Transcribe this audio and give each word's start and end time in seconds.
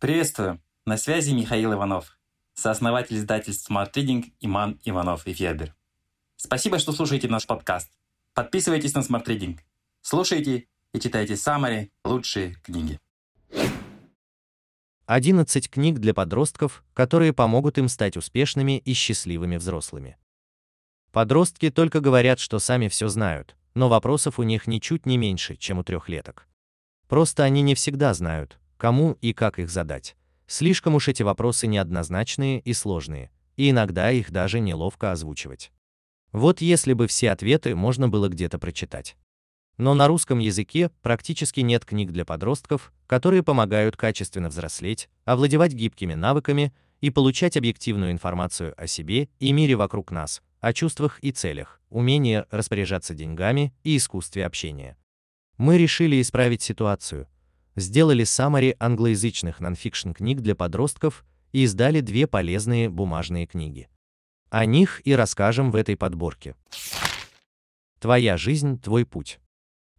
Приветствую! 0.00 0.62
На 0.86 0.96
связи 0.96 1.32
Михаил 1.32 1.74
Иванов, 1.74 2.18
сооснователь 2.54 3.18
издательств 3.18 3.70
Smart 3.70 3.92
Reading 3.92 4.32
Иман 4.40 4.80
Иванов 4.82 5.26
и 5.26 5.34
Федер. 5.34 5.74
Спасибо, 6.36 6.78
что 6.78 6.92
слушаете 6.92 7.28
наш 7.28 7.46
подкаст. 7.46 7.92
Подписывайтесь 8.32 8.94
на 8.94 9.00
Smart 9.00 9.26
Reading. 9.26 9.58
Слушайте 10.00 10.68
и 10.94 11.00
читайте 11.00 11.36
самые 11.36 11.90
лучшие 12.02 12.54
книги. 12.62 12.98
11 15.04 15.68
книг 15.68 15.98
для 15.98 16.14
подростков, 16.14 16.82
которые 16.94 17.34
помогут 17.34 17.76
им 17.76 17.90
стать 17.90 18.16
успешными 18.16 18.78
и 18.78 18.94
счастливыми 18.94 19.58
взрослыми. 19.58 20.16
Подростки 21.12 21.70
только 21.70 22.00
говорят, 22.00 22.38
что 22.38 22.58
сами 22.58 22.88
все 22.88 23.08
знают, 23.08 23.54
но 23.74 23.90
вопросов 23.90 24.38
у 24.38 24.44
них 24.44 24.66
ничуть 24.66 25.04
не 25.04 25.18
меньше, 25.18 25.56
чем 25.56 25.78
у 25.78 25.84
трехлеток. 25.84 26.48
Просто 27.06 27.44
они 27.44 27.60
не 27.60 27.74
всегда 27.74 28.14
знают, 28.14 28.60
кому 28.80 29.18
и 29.20 29.34
как 29.34 29.58
их 29.58 29.70
задать. 29.70 30.16
Слишком 30.46 30.94
уж 30.94 31.08
эти 31.08 31.22
вопросы 31.22 31.66
неоднозначные 31.66 32.60
и 32.60 32.72
сложные, 32.72 33.30
и 33.56 33.70
иногда 33.70 34.10
их 34.10 34.32
даже 34.32 34.58
неловко 34.58 35.12
озвучивать. 35.12 35.70
Вот 36.32 36.62
если 36.62 36.94
бы 36.94 37.06
все 37.06 37.30
ответы 37.30 37.76
можно 37.76 38.08
было 38.08 38.28
где-то 38.28 38.58
прочитать. 38.58 39.16
Но 39.76 39.92
на 39.94 40.08
русском 40.08 40.38
языке 40.38 40.90
практически 41.02 41.60
нет 41.60 41.84
книг 41.84 42.10
для 42.10 42.24
подростков, 42.24 42.92
которые 43.06 43.42
помогают 43.42 43.98
качественно 43.98 44.48
взрослеть, 44.48 45.10
овладевать 45.24 45.74
гибкими 45.74 46.14
навыками 46.14 46.72
и 47.02 47.10
получать 47.10 47.58
объективную 47.58 48.12
информацию 48.12 48.74
о 48.78 48.86
себе 48.86 49.28
и 49.40 49.52
мире 49.52 49.76
вокруг 49.76 50.10
нас, 50.10 50.40
о 50.60 50.72
чувствах 50.72 51.18
и 51.20 51.32
целях, 51.32 51.82
умении 51.90 52.44
распоряжаться 52.50 53.14
деньгами 53.14 53.74
и 53.84 53.96
искусстве 53.96 54.46
общения. 54.46 54.96
Мы 55.58 55.76
решили 55.76 56.20
исправить 56.20 56.62
ситуацию, 56.62 57.28
сделали 57.80 58.24
саммари 58.24 58.76
англоязычных 58.78 59.60
нонфикшн 59.60 60.12
книг 60.12 60.40
для 60.40 60.54
подростков 60.54 61.24
и 61.52 61.64
издали 61.64 62.00
две 62.00 62.26
полезные 62.26 62.88
бумажные 62.88 63.46
книги. 63.46 63.88
О 64.50 64.64
них 64.64 65.00
и 65.06 65.14
расскажем 65.14 65.70
в 65.70 65.76
этой 65.76 65.96
подборке. 65.96 66.54
Твоя 67.98 68.36
жизнь, 68.36 68.80
твой 68.80 69.04
путь. 69.04 69.40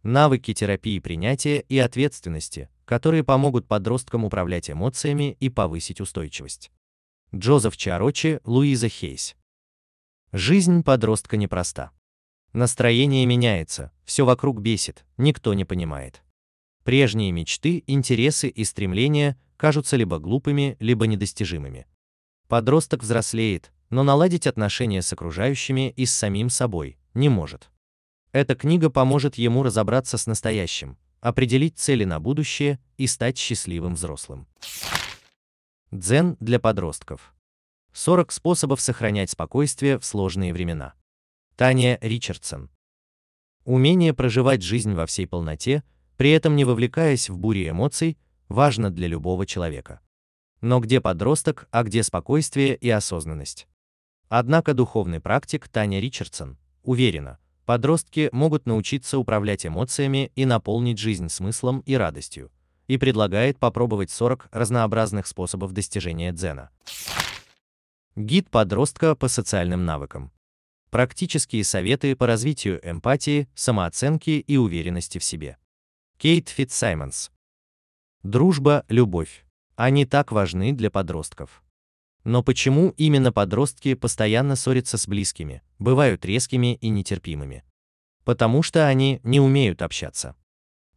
Навыки 0.02 0.52
терапии 0.52 0.98
принятия 0.98 1.60
и 1.60 1.78
ответственности, 1.78 2.68
которые 2.84 3.22
помогут 3.22 3.68
подросткам 3.68 4.24
управлять 4.24 4.70
эмоциями 4.70 5.36
и 5.38 5.48
повысить 5.48 6.00
устойчивость. 6.00 6.70
Джозеф 7.34 7.76
Чарочи, 7.76 8.40
Луиза 8.44 8.88
Хейс. 8.88 9.36
Жизнь 10.32 10.82
подростка 10.82 11.36
непроста. 11.36 11.92
Настроение 12.52 13.24
меняется, 13.24 13.92
все 14.04 14.26
вокруг 14.26 14.60
бесит, 14.60 15.06
никто 15.16 15.54
не 15.54 15.64
понимает. 15.64 16.22
Прежние 16.84 17.30
мечты, 17.30 17.84
интересы 17.86 18.48
и 18.48 18.64
стремления 18.64 19.38
кажутся 19.56 19.96
либо 19.96 20.18
глупыми, 20.18 20.76
либо 20.80 21.06
недостижимыми. 21.06 21.86
Подросток 22.48 23.02
взрослеет, 23.02 23.72
но 23.90 24.02
наладить 24.02 24.46
отношения 24.46 25.02
с 25.02 25.12
окружающими 25.12 25.90
и 25.90 26.06
с 26.06 26.14
самим 26.14 26.50
собой 26.50 26.98
не 27.14 27.28
может. 27.28 27.70
Эта 28.32 28.54
книга 28.54 28.90
поможет 28.90 29.36
ему 29.36 29.62
разобраться 29.62 30.18
с 30.18 30.26
настоящим, 30.26 30.98
определить 31.20 31.78
цели 31.78 32.04
на 32.04 32.18
будущее 32.18 32.80
и 32.96 33.06
стать 33.06 33.38
счастливым 33.38 33.94
взрослым. 33.94 34.48
Дзен 35.92 36.36
для 36.40 36.58
подростков. 36.58 37.34
40 37.92 38.32
способов 38.32 38.80
сохранять 38.80 39.30
спокойствие 39.30 39.98
в 39.98 40.04
сложные 40.04 40.52
времена. 40.52 40.94
Таня 41.56 41.98
Ричардсон. 42.00 42.70
Умение 43.64 44.14
проживать 44.14 44.62
жизнь 44.62 44.94
во 44.94 45.06
всей 45.06 45.26
полноте 45.26 45.84
при 46.22 46.30
этом 46.30 46.54
не 46.54 46.64
вовлекаясь 46.64 47.28
в 47.28 47.36
бури 47.36 47.68
эмоций, 47.68 48.16
важно 48.48 48.90
для 48.92 49.08
любого 49.08 49.44
человека. 49.44 49.98
Но 50.60 50.78
где 50.78 51.00
подросток, 51.00 51.66
а 51.72 51.82
где 51.82 52.04
спокойствие 52.04 52.76
и 52.76 52.88
осознанность? 52.90 53.66
Однако 54.28 54.72
духовный 54.72 55.18
практик 55.18 55.66
Таня 55.66 55.98
Ричардсон 55.98 56.58
уверена, 56.84 57.40
подростки 57.64 58.28
могут 58.30 58.66
научиться 58.66 59.18
управлять 59.18 59.66
эмоциями 59.66 60.30
и 60.36 60.44
наполнить 60.44 60.98
жизнь 60.98 61.28
смыслом 61.28 61.80
и 61.86 61.94
радостью, 61.94 62.52
и 62.86 62.98
предлагает 62.98 63.58
попробовать 63.58 64.12
40 64.12 64.46
разнообразных 64.52 65.26
способов 65.26 65.72
достижения 65.72 66.30
дзена. 66.30 66.70
Гид 68.14 68.48
подростка 68.48 69.16
по 69.16 69.26
социальным 69.26 69.84
навыкам. 69.84 70.30
Практические 70.90 71.64
советы 71.64 72.14
по 72.14 72.28
развитию 72.28 72.78
эмпатии, 72.88 73.48
самооценки 73.56 74.30
и 74.30 74.56
уверенности 74.56 75.18
в 75.18 75.24
себе. 75.24 75.58
Кейт 76.22 76.50
Фитсаймонс. 76.50 77.32
Дружба, 78.22 78.84
любовь. 78.88 79.44
Они 79.74 80.06
так 80.06 80.30
важны 80.30 80.72
для 80.72 80.88
подростков. 80.88 81.64
Но 82.22 82.44
почему 82.44 82.94
именно 82.96 83.32
подростки 83.32 83.94
постоянно 83.94 84.54
ссорятся 84.54 84.98
с 84.98 85.08
близкими, 85.08 85.62
бывают 85.80 86.24
резкими 86.24 86.76
и 86.76 86.90
нетерпимыми? 86.90 87.64
Потому 88.22 88.62
что 88.62 88.86
они 88.86 89.18
не 89.24 89.40
умеют 89.40 89.82
общаться. 89.82 90.36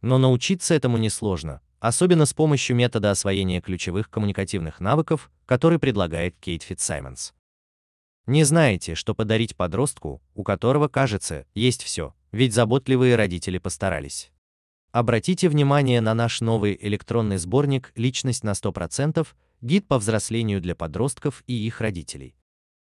Но 0.00 0.18
научиться 0.18 0.74
этому 0.74 0.96
несложно, 0.96 1.60
особенно 1.80 2.24
с 2.24 2.32
помощью 2.32 2.76
метода 2.76 3.10
освоения 3.10 3.60
ключевых 3.60 4.08
коммуникативных 4.08 4.78
навыков, 4.78 5.32
который 5.44 5.80
предлагает 5.80 6.36
Кейт 6.38 6.62
Фитсаймонс. 6.62 7.34
Не 8.26 8.44
знаете, 8.44 8.94
что 8.94 9.12
подарить 9.12 9.56
подростку, 9.56 10.22
у 10.36 10.44
которого, 10.44 10.86
кажется, 10.86 11.46
есть 11.52 11.82
все, 11.82 12.14
ведь 12.30 12.54
заботливые 12.54 13.16
родители 13.16 13.58
постарались. 13.58 14.30
Обратите 14.96 15.50
внимание 15.50 16.00
на 16.00 16.14
наш 16.14 16.40
новый 16.40 16.74
электронный 16.80 17.36
сборник 17.36 17.92
«Личность 17.96 18.42
на 18.44 18.52
100%», 18.52 19.28
гид 19.60 19.86
по 19.86 19.98
взрослению 19.98 20.58
для 20.62 20.74
подростков 20.74 21.44
и 21.46 21.52
их 21.52 21.82
родителей. 21.82 22.34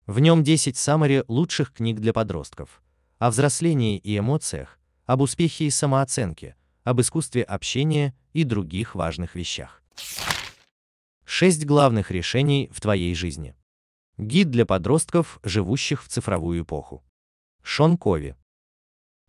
В 0.06 0.20
нем 0.20 0.44
10 0.44 0.76
саммари 0.76 1.24
лучших 1.26 1.72
книг 1.72 1.98
для 1.98 2.12
подростков, 2.12 2.80
о 3.18 3.30
взрослении 3.30 3.98
и 3.98 4.16
эмоциях, 4.16 4.78
об 5.04 5.20
успехе 5.20 5.64
и 5.64 5.70
самооценке, 5.70 6.54
об 6.84 7.00
искусстве 7.00 7.42
общения 7.42 8.14
и 8.32 8.44
других 8.44 8.94
важных 8.94 9.34
вещах. 9.34 9.82
6 11.24 11.66
главных 11.66 12.12
решений 12.12 12.70
в 12.72 12.80
твоей 12.80 13.16
жизни. 13.16 13.56
Гид 14.16 14.52
для 14.52 14.64
подростков, 14.64 15.40
живущих 15.42 16.04
в 16.04 16.08
цифровую 16.08 16.62
эпоху. 16.62 17.02
Шон 17.64 17.98
Кови. 17.98 18.36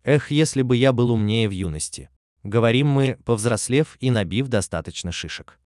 Эх, 0.04 0.30
если 0.30 0.62
бы 0.62 0.76
я 0.76 0.92
был 0.92 1.10
умнее 1.10 1.48
в 1.48 1.50
юности. 1.50 2.08
Говорим 2.48 2.86
мы, 2.86 3.18
повзрослев 3.26 3.98
и 4.00 4.10
набив 4.10 4.48
достаточно 4.48 5.12
шишек. 5.12 5.60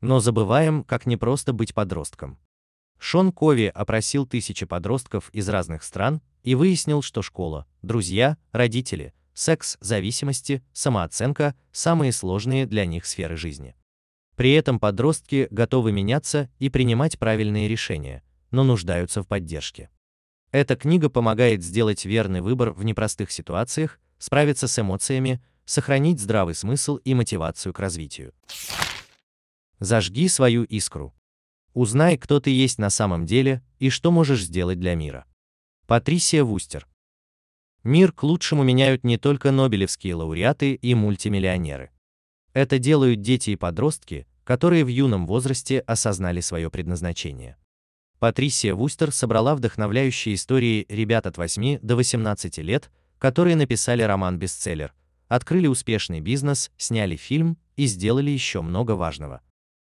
Но 0.00 0.20
забываем, 0.20 0.84
как 0.84 1.04
не 1.04 1.16
просто 1.16 1.52
быть 1.52 1.74
подростком. 1.74 2.38
Шон 3.00 3.32
Кови 3.32 3.64
опросил 3.64 4.26
тысячи 4.26 4.64
подростков 4.64 5.30
из 5.30 5.48
разных 5.48 5.82
стран 5.82 6.22
и 6.44 6.54
выяснил, 6.54 7.02
что 7.02 7.20
школа, 7.20 7.66
друзья, 7.82 8.36
родители, 8.52 9.12
секс, 9.34 9.76
зависимости, 9.80 10.62
самооценка– 10.72 11.56
самые 11.72 12.12
сложные 12.12 12.64
для 12.64 12.86
них 12.86 13.06
сферы 13.06 13.36
жизни. 13.36 13.74
При 14.36 14.52
этом 14.52 14.78
подростки 14.78 15.48
готовы 15.50 15.90
меняться 15.90 16.48
и 16.60 16.70
принимать 16.70 17.18
правильные 17.18 17.66
решения, 17.66 18.22
но 18.52 18.62
нуждаются 18.62 19.24
в 19.24 19.26
поддержке. 19.26 19.90
Эта 20.52 20.76
книга 20.76 21.10
помогает 21.10 21.64
сделать 21.64 22.04
верный 22.04 22.40
выбор 22.40 22.70
в 22.70 22.84
непростых 22.84 23.32
ситуациях, 23.32 23.98
справиться 24.18 24.68
с 24.68 24.78
эмоциями, 24.78 25.42
сохранить 25.70 26.18
здравый 26.18 26.56
смысл 26.56 26.96
и 26.96 27.14
мотивацию 27.14 27.72
к 27.72 27.78
развитию. 27.78 28.34
Зажги 29.78 30.26
свою 30.26 30.64
искру. 30.64 31.14
Узнай, 31.74 32.18
кто 32.18 32.40
ты 32.40 32.50
есть 32.50 32.78
на 32.78 32.90
самом 32.90 33.24
деле 33.24 33.62
и 33.78 33.88
что 33.88 34.10
можешь 34.10 34.42
сделать 34.42 34.80
для 34.80 34.96
мира. 34.96 35.26
Патрисия 35.86 36.42
Вустер. 36.42 36.88
Мир 37.84 38.10
к 38.10 38.24
лучшему 38.24 38.64
меняют 38.64 39.04
не 39.04 39.16
только 39.16 39.52
нобелевские 39.52 40.16
лауреаты 40.16 40.74
и 40.74 40.94
мультимиллионеры. 40.96 41.92
Это 42.52 42.80
делают 42.80 43.20
дети 43.20 43.50
и 43.50 43.56
подростки, 43.56 44.26
которые 44.42 44.84
в 44.84 44.88
юном 44.88 45.24
возрасте 45.28 45.78
осознали 45.78 46.40
свое 46.40 46.68
предназначение. 46.68 47.56
Патрисия 48.18 48.74
Вустер 48.74 49.12
собрала 49.12 49.54
вдохновляющие 49.54 50.34
истории 50.34 50.84
ребят 50.88 51.26
от 51.26 51.38
8 51.38 51.78
до 51.80 51.94
18 51.94 52.58
лет, 52.58 52.90
которые 53.18 53.54
написали 53.54 54.02
роман-бестселлер, 54.02 54.92
открыли 55.30 55.68
успешный 55.68 56.20
бизнес, 56.20 56.72
сняли 56.76 57.14
фильм 57.14 57.56
и 57.76 57.86
сделали 57.86 58.30
еще 58.30 58.62
много 58.62 58.92
важного. 58.92 59.40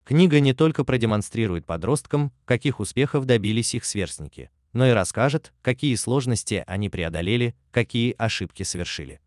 Книга 0.04 0.42
не 0.42 0.54
только 0.54 0.83
продемонстрирует 0.83 1.66
подросткам, 1.66 2.33
каких 2.44 2.81
успехов 2.81 3.25
добились 3.25 3.74
их 3.74 3.86
сверстники, 3.86 4.51
но 4.74 4.86
и 4.88 4.92
расскажет, 4.92 5.54
какие 5.62 5.95
сложности 5.95 6.66
они 6.68 6.89
преодолели, 6.89 7.56
какие 7.72 8.13
ошибки 8.18 8.63
совершили. 8.63 9.22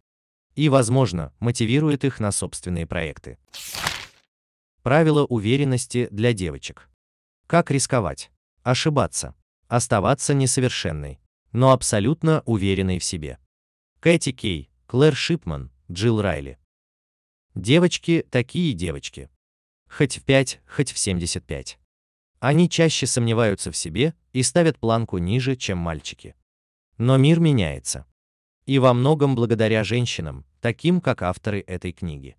И, 0.54 0.68
возможно, 0.68 1.32
мотивирует 1.40 2.04
их 2.04 2.20
на 2.20 2.32
собственные 2.32 2.86
проекты. 2.86 3.38
Правила 4.82 5.24
уверенности 5.24 6.08
для 6.10 6.34
девочек. 6.34 6.90
Как 7.46 7.70
рисковать? 7.70 8.30
Ошибаться. 8.62 9.34
Оставаться 9.68 10.34
несовершенной, 10.34 11.18
но 11.52 11.72
абсолютно 11.72 12.42
уверенной 12.44 12.98
в 12.98 13.04
себе. 13.04 13.38
Кэти 14.00 14.32
Кей, 14.32 14.70
Клэр 14.86 15.16
Шипман, 15.16 15.70
Джилл 15.92 16.22
Райли. 16.22 16.58
Девочки 17.54 18.26
такие 18.30 18.72
девочки. 18.72 19.28
хоть 19.86 20.16
в 20.16 20.24
5, 20.24 20.62
хоть 20.66 20.90
в 20.90 20.98
75. 20.98 21.78
Они 22.40 22.70
чаще 22.70 23.06
сомневаются 23.06 23.70
в 23.70 23.76
себе 23.76 24.14
и 24.32 24.42
ставят 24.42 24.78
планку 24.78 25.18
ниже, 25.18 25.56
чем 25.56 25.76
мальчики. 25.76 26.36
Но 26.96 27.18
мир 27.18 27.38
меняется. 27.38 28.06
И 28.64 28.78
во 28.78 28.94
многом 28.94 29.34
благодаря 29.34 29.84
женщинам, 29.84 30.46
таким 30.62 31.02
как 31.02 31.20
авторы 31.20 31.60
этой 31.60 31.92
книги. 31.92 32.38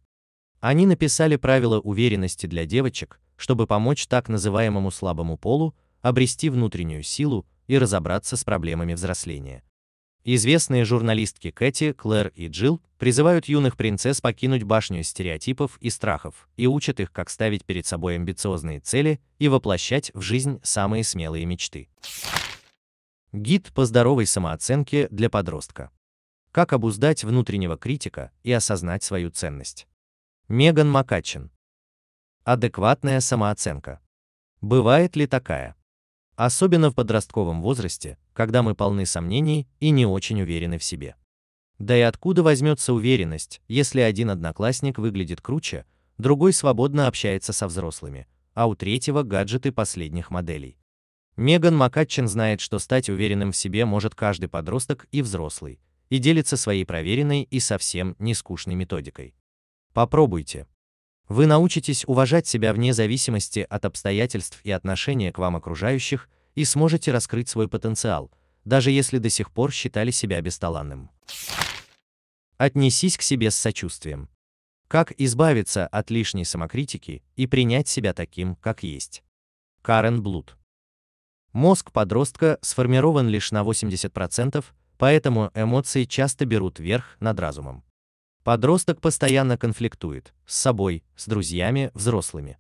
Они 0.60 0.88
написали 0.88 1.36
правила 1.36 1.80
уверенности 1.80 2.48
для 2.48 2.66
девочек, 2.66 3.22
чтобы 3.36 3.68
помочь 3.68 4.08
так 4.08 4.28
называемому 4.28 4.90
слабому 4.90 5.38
полу 5.38 5.76
обрести 6.02 6.50
внутреннюю 6.50 7.04
силу 7.04 7.46
и 7.68 7.78
разобраться 7.78 8.38
с 8.38 8.44
проблемами 8.44 8.96
взросления. 8.96 9.64
Известные 10.28 10.86
журналистки 10.86 11.52
Кэти, 11.52 11.94
Клэр 11.94 12.30
и 12.30 12.48
Джилл 12.48 12.82
призывают 12.98 13.46
юных 13.46 13.78
принцесс 13.78 14.22
покинуть 14.22 14.64
башню 14.64 15.04
стереотипов 15.04 15.78
и 15.82 15.92
страхов 15.92 16.50
и 16.58 16.66
учат 16.66 17.00
их, 17.00 17.12
как 17.12 17.30
ставить 17.30 17.64
перед 17.64 17.86
собой 17.86 18.16
амбициозные 18.16 18.80
цели 18.80 19.22
и 19.38 19.48
воплощать 19.48 20.10
в 20.16 20.22
жизнь 20.22 20.60
самые 20.64 21.04
смелые 21.04 21.46
мечты. 21.46 21.90
Гид 23.34 23.72
по 23.76 23.86
здоровой 23.86 24.26
самооценке 24.26 25.08
для 25.10 25.30
подростка. 25.30 25.92
Как 26.52 26.74
обуздать 26.74 27.24
внутреннего 27.24 27.78
критика 27.78 28.32
и 28.42 28.52
осознать 28.52 29.04
свою 29.04 29.30
ценность. 29.30 29.88
Меган 30.48 30.90
Макачин. 30.90 31.52
Адекватная 32.44 33.20
самооценка. 33.20 34.02
Бывает 34.60 35.16
ли 35.16 35.28
такая? 35.28 35.76
Особенно 36.36 36.90
в 36.90 36.96
подростковом 36.96 37.62
возрасте, 37.62 38.18
когда 38.36 38.62
мы 38.62 38.76
полны 38.76 39.06
сомнений 39.06 39.68
и 39.80 39.90
не 39.90 40.06
очень 40.06 40.42
уверены 40.42 40.78
в 40.78 40.84
себе. 40.84 41.16
Да 41.80 41.98
и 41.98 42.02
откуда 42.02 42.44
возьмется 42.44 42.94
уверенность, 42.94 43.62
если 43.68 44.02
один 44.02 44.30
одноклассник 44.30 44.98
выглядит 44.98 45.42
круче, 45.42 45.86
другой 46.18 46.54
свободно 46.54 47.08
общается 47.08 47.54
со 47.54 47.68
взрослыми, 47.68 48.28
а 48.54 48.68
у 48.68 48.76
третьего 48.76 49.24
гаджеты 49.24 49.72
последних 49.72 50.32
моделей. 50.32 50.78
Меган 51.38 51.76
Макатчин 51.76 52.28
знает, 52.28 52.62
что 52.62 52.78
стать 52.80 53.10
уверенным 53.10 53.52
в 53.52 53.58
себе 53.58 53.86
может 53.86 54.16
каждый 54.16 54.48
подросток 54.48 55.08
и 55.12 55.22
взрослый, 55.22 55.80
и 56.10 56.18
делится 56.18 56.58
своей 56.58 56.86
проверенной 56.86 57.44
и 57.44 57.60
совсем 57.60 58.16
не 58.20 58.34
скучной 58.34 58.76
методикой. 58.76 59.34
Попробуйте. 59.94 60.68
Вы 61.28 61.46
научитесь 61.46 62.06
уважать 62.06 62.48
себя 62.48 62.74
вне 62.74 62.94
зависимости 62.94 63.66
от 63.70 63.86
обстоятельств 63.86 64.60
и 64.64 64.72
отношения 64.72 65.32
к 65.32 65.40
вам 65.40 65.56
окружающих 65.56 66.30
и 66.56 66.66
сможете 66.66 67.12
раскрыть 67.12 67.50
свой 67.50 67.68
потенциал, 67.68 68.32
даже 68.64 68.92
если 68.92 69.20
до 69.20 69.30
сих 69.30 69.52
пор 69.52 69.72
считали 69.72 70.12
себя 70.12 70.42
бесталанным. 70.42 71.10
Отнесись 72.58 73.18
к 73.18 73.22
себе 73.22 73.52
с 73.52 73.56
сочувствием. 73.56 74.30
Как 74.88 75.14
избавиться 75.18 75.88
от 75.88 76.10
лишней 76.10 76.46
самокритики 76.46 77.24
и 77.36 77.48
принять 77.48 77.88
себя 77.88 78.14
таким, 78.14 78.56
как 78.56 78.84
есть. 78.84 79.24
Карен 79.82 80.22
Блуд. 80.22 80.58
Мозг 81.52 81.92
подростка 81.92 82.60
сформирован 82.62 83.28
лишь 83.28 83.52
на 83.52 83.64
80%, 83.64 84.64
поэтому 84.98 85.52
эмоции 85.56 86.04
часто 86.06 86.46
берут 86.46 86.80
верх 86.80 87.18
над 87.20 87.40
разумом. 87.40 87.84
Подросток 88.44 89.02
постоянно 89.02 89.58
конфликтует 89.58 90.34
с 90.46 90.56
собой, 90.56 91.04
с 91.16 91.28
друзьями, 91.28 91.92
взрослыми. 91.94 92.58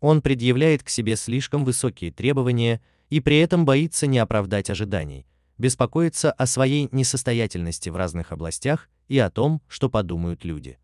Он 0.00 0.22
предъявляет 0.22 0.82
к 0.82 0.88
себе 0.88 1.16
слишком 1.16 1.64
высокие 1.64 2.12
требования 2.12 2.80
и 3.08 3.20
при 3.20 3.38
этом 3.38 3.64
боится 3.64 4.06
не 4.06 4.18
оправдать 4.18 4.70
ожиданий, 4.70 5.26
беспокоится 5.58 6.32
о 6.32 6.46
своей 6.46 6.88
несостоятельности 6.92 7.88
в 7.88 7.96
разных 7.96 8.32
областях 8.32 8.88
и 9.08 9.18
о 9.18 9.30
том, 9.30 9.62
что 9.68 9.88
подумают 9.88 10.44
люди. 10.44 10.78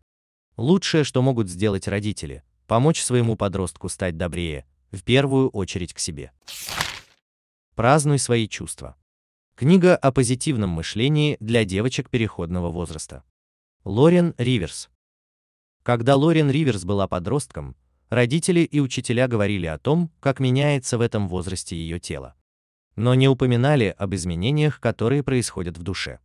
Лучшее, 0.57 1.03
что 1.03 1.21
могут 1.21 1.49
сделать 1.49 1.87
родители, 1.87 2.43
помочь 2.67 3.01
своему 3.01 3.35
подростку 3.35 3.89
стать 3.89 4.17
добрее, 4.17 4.65
в 4.91 5.03
первую 5.03 5.49
очередь 5.49 5.93
к 5.93 5.99
себе. 5.99 6.31
Празднуй 7.75 8.19
свои 8.19 8.47
чувства. 8.47 8.95
Книга 9.55 9.95
о 9.95 10.11
позитивном 10.11 10.69
мышлении 10.69 11.37
для 11.39 11.65
девочек 11.65 12.09
переходного 12.09 12.69
возраста. 12.69 13.23
Лорен 13.83 14.33
Риверс. 14.37 14.89
Когда 15.83 16.15
Лорен 16.15 16.49
Риверс 16.49 16.85
была 16.85 17.07
подростком, 17.07 17.75
родители 18.09 18.61
и 18.61 18.79
учителя 18.79 19.27
говорили 19.27 19.65
о 19.65 19.77
том, 19.77 20.11
как 20.19 20.39
меняется 20.39 20.97
в 20.97 21.01
этом 21.01 21.27
возрасте 21.27 21.75
ее 21.75 21.99
тело. 21.99 22.35
Но 22.95 23.15
не 23.15 23.27
упоминали 23.27 23.95
об 23.97 24.13
изменениях, 24.13 24.79
которые 24.79 25.23
происходят 25.23 25.77
в 25.77 25.83
душе. 25.83 26.19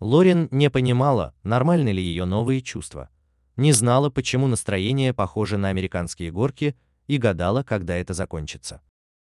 Лорен 0.00 0.48
не 0.50 0.70
понимала, 0.70 1.34
нормальны 1.42 1.90
ли 1.90 2.02
ее 2.02 2.24
новые 2.24 2.62
чувства, 2.62 3.10
не 3.56 3.72
знала, 3.72 4.08
почему 4.08 4.46
настроение 4.46 5.12
похоже 5.12 5.58
на 5.58 5.68
американские 5.68 6.30
горки 6.30 6.74
и 7.06 7.18
гадала, 7.18 7.62
когда 7.62 7.94
это 7.96 8.14
закончится. 8.14 8.80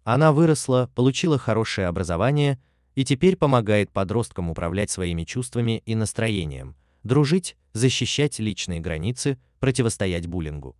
Она 0.05 0.33
выросла, 0.33 0.91
получила 0.95 1.39
хорошее 1.39 1.87
образование 1.87 2.61
и 2.95 3.05
теперь 3.05 3.37
помогает 3.37 3.91
подросткам 3.91 4.51
управлять 4.51 4.91
своими 4.91 5.25
чувствами 5.25 5.83
и 5.87 5.95
настроением, 5.95 6.77
дружить, 7.03 7.57
защищать 7.73 8.39
личные 8.39 8.81
границы, 8.81 9.39
противостоять 9.59 10.27
буллингу. 10.27 10.77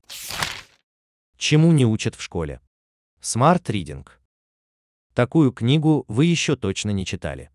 Чему 1.41 1.73
не 1.73 1.87
учат 1.87 2.17
в 2.17 2.21
школе? 2.21 2.61
Smart 3.23 3.63
Reading. 3.63 4.07
Такую 5.15 5.53
книгу 5.53 6.05
вы 6.07 6.27
еще 6.27 6.55
точно 6.55 6.91
не 6.91 7.07
читали. 7.07 7.51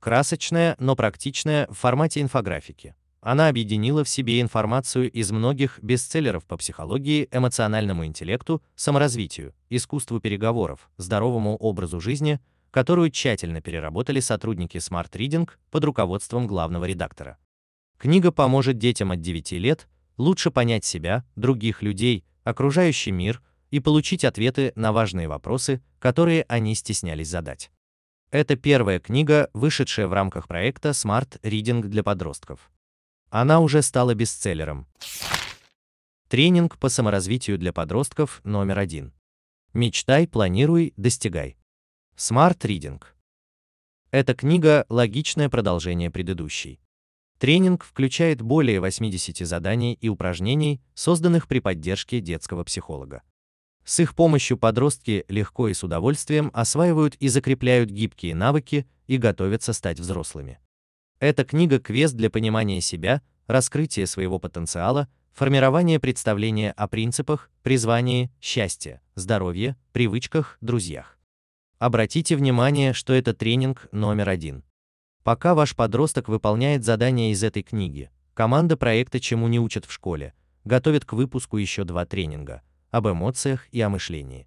Красочная, 0.00 0.74
но 0.80 0.96
практичная 0.96 1.68
в 1.68 1.74
формате 1.74 2.22
инфографики. 2.22 2.96
Она 3.20 3.46
объединила 3.46 4.02
в 4.02 4.08
себе 4.08 4.40
информацию 4.40 5.08
из 5.12 5.30
многих 5.30 5.78
бестселлеров 5.80 6.44
по 6.44 6.56
психологии, 6.56 7.28
эмоциональному 7.30 8.04
интеллекту, 8.04 8.64
саморазвитию, 8.74 9.54
искусству 9.68 10.18
переговоров, 10.18 10.90
здоровому 10.96 11.54
образу 11.54 12.00
жизни, 12.00 12.40
которую 12.72 13.12
тщательно 13.12 13.60
переработали 13.60 14.18
сотрудники 14.18 14.78
Smart 14.78 15.12
Reading 15.12 15.48
под 15.70 15.84
руководством 15.84 16.48
главного 16.48 16.84
редактора. 16.84 17.38
Книга 17.96 18.32
поможет 18.32 18.78
детям 18.78 19.12
от 19.12 19.20
9 19.20 19.52
лет 19.52 19.86
лучше 20.16 20.50
понять 20.50 20.84
себя, 20.84 21.24
других 21.36 21.80
людей, 21.80 22.24
окружающий 22.44 23.10
мир 23.10 23.42
и 23.70 23.80
получить 23.80 24.24
ответы 24.24 24.72
на 24.74 24.92
важные 24.92 25.28
вопросы, 25.28 25.82
которые 25.98 26.44
они 26.48 26.74
стеснялись 26.74 27.28
задать. 27.28 27.70
Это 28.30 28.56
первая 28.56 29.00
книга, 29.00 29.50
вышедшая 29.54 30.06
в 30.06 30.12
рамках 30.12 30.46
проекта 30.46 30.90
Smart 30.90 31.40
Reading 31.42 31.82
для 31.82 32.02
подростков. 32.02 32.70
Она 33.28 33.60
уже 33.60 33.82
стала 33.82 34.14
бестселлером. 34.14 34.86
Тренинг 36.28 36.78
по 36.78 36.88
саморазвитию 36.88 37.58
для 37.58 37.72
подростков 37.72 38.40
номер 38.44 38.78
один. 38.78 39.12
Мечтай, 39.72 40.28
планируй, 40.28 40.94
достигай. 40.96 41.56
Smart 42.16 42.58
Reading. 42.58 43.02
Эта 44.12 44.34
книга– 44.34 44.84
логичное 44.88 45.48
продолжение 45.48 46.10
предыдущей. 46.10 46.80
Тренинг 47.40 47.84
включает 47.84 48.42
более 48.42 48.80
80 48.80 49.46
заданий 49.48 49.94
и 49.94 50.10
упражнений, 50.10 50.82
созданных 50.92 51.48
при 51.48 51.60
поддержке 51.60 52.20
детского 52.20 52.64
психолога. 52.64 53.22
С 53.82 53.98
их 54.00 54.14
помощью 54.14 54.58
подростки 54.58 55.24
легко 55.26 55.68
и 55.68 55.72
с 55.72 55.82
удовольствием 55.82 56.50
осваивают 56.52 57.14
и 57.14 57.28
закрепляют 57.28 57.88
гибкие 57.88 58.34
навыки 58.34 58.86
и 59.06 59.16
готовятся 59.16 59.72
стать 59.72 59.98
взрослыми. 59.98 60.58
Эта 61.18 61.44
книга– 61.44 61.78
квест 61.80 62.14
для 62.14 62.28
понимания 62.28 62.82
себя, 62.82 63.22
раскрытия 63.46 64.04
своего 64.04 64.38
потенциала, 64.38 65.08
формирования 65.32 65.98
представления 65.98 66.72
о 66.72 66.88
принципах, 66.88 67.50
призвании, 67.62 68.30
счастье, 68.42 69.00
здоровье, 69.14 69.76
привычках, 69.92 70.58
друзьях. 70.60 71.18
Обратите 71.78 72.36
внимание, 72.36 72.92
что 72.92 73.14
это 73.14 73.32
тренинг 73.32 73.88
номер 73.92 74.28
один. 74.28 74.62
Пока 75.22 75.54
ваш 75.54 75.76
подросток 75.76 76.28
выполняет 76.28 76.84
задания 76.84 77.32
из 77.32 77.42
этой 77.44 77.62
книги, 77.62 78.10
команда 78.34 78.76
проекта 78.76 79.20
«Чему 79.20 79.48
не 79.48 79.60
учат 79.60 79.84
в 79.84 79.92
школе» 79.92 80.34
готовит 80.64 81.04
к 81.04 81.14
выпуску 81.14 81.56
еще 81.56 81.84
два 81.84 82.04
тренинга 82.04 82.62
об 82.90 83.08
эмоциях 83.08 83.66
и 83.72 83.80
о 83.80 83.88
мышлении. 83.88 84.46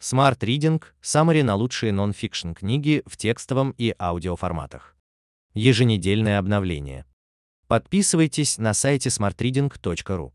Smart 0.00 0.38
Reading– 0.38 0.82
Summary 1.02 1.42
на 1.42 1.56
лучшие 1.56 1.92
нон-фикшн 1.92 2.52
книги 2.52 3.02
в 3.06 3.16
текстовом 3.16 3.74
и 3.78 3.94
аудиоформатах. 3.98 4.96
Еженедельное 5.54 6.38
обновление. 6.38 7.04
Подписывайтесь 7.66 8.58
на 8.58 8.74
сайте 8.74 9.08
smartreading.ru. 9.08 10.32